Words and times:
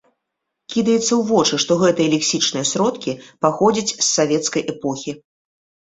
Кідаецца 0.75 1.01
ў 1.15 1.19
вочы, 1.31 1.59
што 1.65 1.77
гэтыя 1.83 2.11
лексічныя 2.15 2.65
сродкі 2.71 3.15
паходзяць 3.47 3.87
з 3.95 4.05
савецкай 4.15 4.61
эпохі. 4.75 5.11